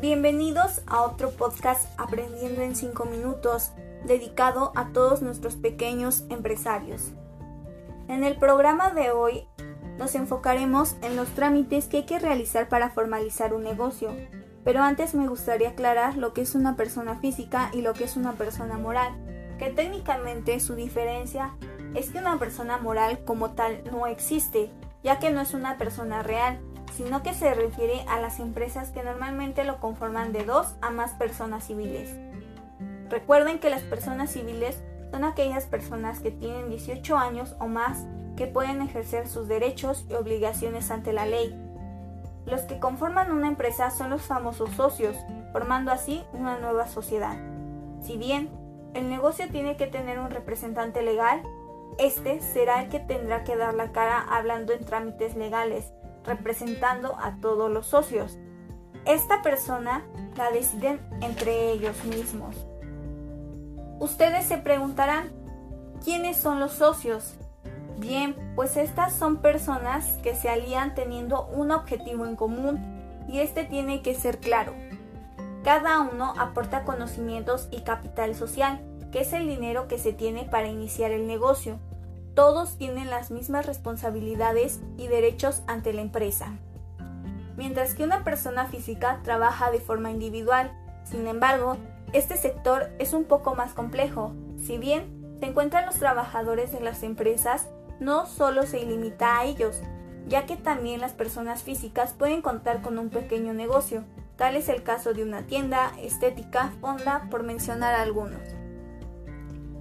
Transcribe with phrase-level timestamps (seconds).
[0.00, 3.72] Bienvenidos a otro podcast Aprendiendo en 5 minutos,
[4.04, 7.12] dedicado a todos nuestros pequeños empresarios.
[8.06, 9.48] En el programa de hoy
[9.96, 14.14] nos enfocaremos en los trámites que hay que realizar para formalizar un negocio,
[14.64, 18.18] pero antes me gustaría aclarar lo que es una persona física y lo que es
[18.18, 19.14] una persona moral,
[19.58, 21.56] que técnicamente su diferencia
[21.94, 24.70] es que una persona moral como tal no existe,
[25.02, 26.60] ya que no es una persona real,
[26.96, 31.12] sino que se refiere a las empresas que normalmente lo conforman de dos a más
[31.12, 32.10] personas civiles.
[33.10, 38.46] Recuerden que las personas civiles son aquellas personas que tienen 18 años o más que
[38.46, 41.54] pueden ejercer sus derechos y obligaciones ante la ley.
[42.46, 45.16] Los que conforman una empresa son los famosos socios,
[45.52, 47.36] formando así una nueva sociedad.
[48.02, 48.48] Si bien
[48.94, 51.42] el negocio tiene que tener un representante legal,
[51.98, 55.92] este será el que tendrá que dar la cara hablando en trámites legales,
[56.26, 58.38] representando a todos los socios.
[59.04, 60.04] Esta persona
[60.36, 62.66] la deciden entre ellos mismos.
[64.00, 65.32] Ustedes se preguntarán,
[66.04, 67.36] ¿quiénes son los socios?
[67.98, 73.64] Bien, pues estas son personas que se alían teniendo un objetivo en común y este
[73.64, 74.74] tiene que ser claro.
[75.64, 80.68] Cada uno aporta conocimientos y capital social, que es el dinero que se tiene para
[80.68, 81.78] iniciar el negocio.
[82.36, 86.52] Todos tienen las mismas responsabilidades y derechos ante la empresa.
[87.56, 90.70] Mientras que una persona física trabaja de forma individual,
[91.02, 91.78] sin embargo,
[92.12, 94.34] este sector es un poco más complejo.
[94.58, 97.70] Si bien se encuentran los trabajadores de las empresas,
[98.00, 99.80] no solo se limita a ellos,
[100.28, 104.04] ya que también las personas físicas pueden contar con un pequeño negocio.
[104.36, 108.42] Tal es el caso de una tienda, estética, fonda, por mencionar algunos.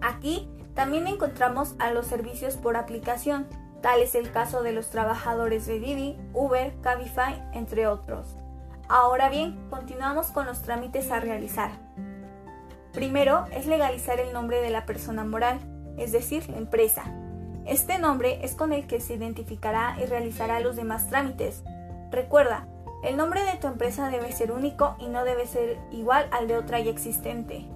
[0.00, 0.48] Aquí
[0.80, 3.46] también encontramos a los servicios por aplicación,
[3.82, 8.38] tal es el caso de los trabajadores de Didi, Uber, Cabify, entre otros.
[8.88, 11.72] Ahora bien, continuamos con los trámites a realizar.
[12.94, 15.60] Primero es legalizar el nombre de la persona moral,
[15.98, 17.04] es decir, la empresa.
[17.66, 21.62] Este nombre es con el que se identificará y realizará los demás trámites.
[22.10, 22.66] Recuerda,
[23.04, 26.56] el nombre de tu empresa debe ser único y no debe ser igual al de
[26.56, 27.68] otra ya existente.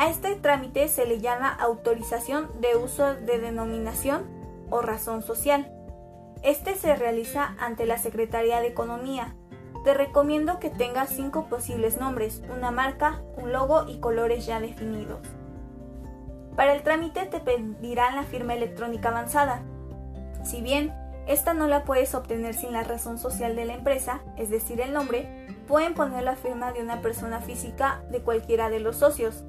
[0.00, 4.24] A este trámite se le llama autorización de uso de denominación
[4.70, 5.70] o razón social.
[6.42, 9.34] Este se realiza ante la Secretaría de Economía.
[9.84, 15.20] Te recomiendo que tengas cinco posibles nombres, una marca, un logo y colores ya definidos.
[16.56, 19.60] Para el trámite te pedirán la firma electrónica avanzada.
[20.44, 20.94] Si bien
[21.26, 24.94] esta no la puedes obtener sin la razón social de la empresa, es decir, el
[24.94, 29.44] nombre, pueden poner la firma de una persona física de cualquiera de los socios.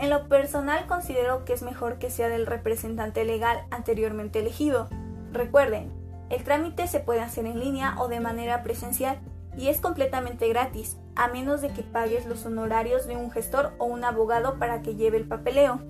[0.00, 4.88] En lo personal considero que es mejor que sea del representante legal anteriormente elegido.
[5.30, 5.92] Recuerden,
[6.30, 9.18] el trámite se puede hacer en línea o de manera presencial
[9.58, 13.84] y es completamente gratis, a menos de que pagues los honorarios de un gestor o
[13.84, 15.82] un abogado para que lleve el papeleo.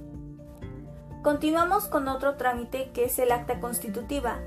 [1.23, 4.41] Continuamos con otro trámite que es el acta constitutiva.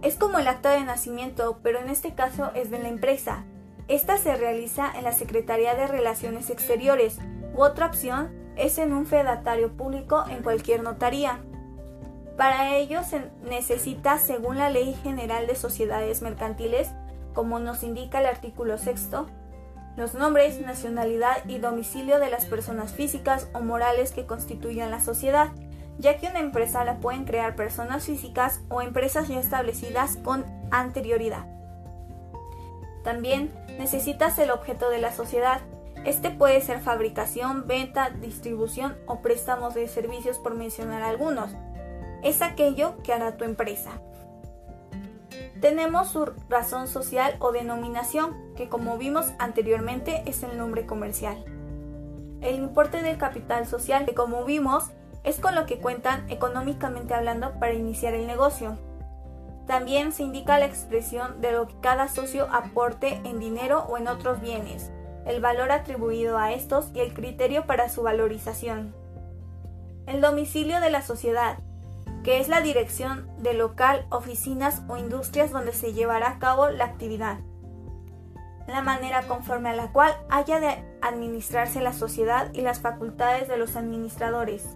[0.00, 3.44] Es como el acta de nacimiento, pero en este caso es de la empresa.
[3.86, 7.18] Esta se realiza en la Secretaría de Relaciones Exteriores
[7.54, 11.40] u otra opción es en un fedatario público en cualquier notaría.
[12.36, 16.90] Para ello se necesita, según la Ley General de Sociedades Mercantiles,
[17.32, 19.26] como nos indica el artículo sexto,
[19.96, 25.52] los nombres, nacionalidad y domicilio de las personas físicas o morales que constituyan la sociedad,
[25.98, 31.46] ya que una empresa la pueden crear personas físicas o empresas ya establecidas con anterioridad.
[33.04, 35.60] También necesitas el objeto de la sociedad,
[36.04, 41.50] este puede ser fabricación, venta, distribución o préstamos de servicios por mencionar algunos.
[42.22, 43.90] Es aquello que hará tu empresa.
[45.60, 51.42] Tenemos su razón social o denominación, que como vimos anteriormente es el nombre comercial.
[52.42, 54.90] El importe del capital social, que como vimos
[55.22, 58.76] es con lo que cuentan económicamente hablando para iniciar el negocio.
[59.66, 64.08] También se indica la expresión de lo que cada socio aporte en dinero o en
[64.08, 64.92] otros bienes,
[65.26, 68.94] el valor atribuido a estos y el criterio para su valorización.
[70.06, 71.58] El domicilio de la sociedad,
[72.22, 76.84] que es la dirección de local, oficinas o industrias donde se llevará a cabo la
[76.84, 77.38] actividad.
[78.66, 83.58] La manera conforme a la cual haya de administrarse la sociedad y las facultades de
[83.58, 84.66] los administradores.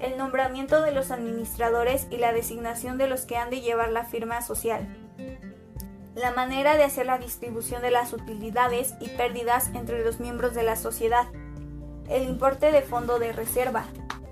[0.00, 4.04] El nombramiento de los administradores y la designación de los que han de llevar la
[4.04, 4.88] firma social
[6.18, 10.64] la manera de hacer la distribución de las utilidades y pérdidas entre los miembros de
[10.64, 11.26] la sociedad,
[12.08, 13.84] el importe de fondo de reserva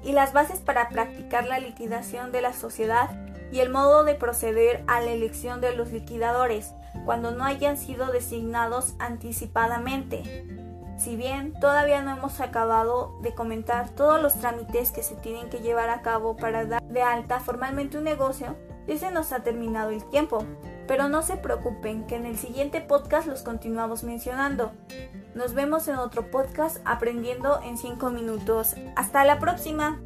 [0.02, 3.10] y las bases para practicar la liquidación de la sociedad
[3.52, 6.72] y el modo de proceder a la elección de los liquidadores
[7.04, 10.44] cuando no hayan sido designados anticipadamente.
[10.98, 15.60] Si bien todavía no hemos acabado de comentar todos los trámites que se tienen que
[15.60, 18.56] llevar a cabo para dar de alta formalmente un negocio,
[18.88, 20.44] ya se nos ha terminado el tiempo.
[20.86, 24.72] Pero no se preocupen, que en el siguiente podcast los continuamos mencionando.
[25.34, 28.74] Nos vemos en otro podcast aprendiendo en 5 minutos.
[28.94, 30.00] Hasta la próxima.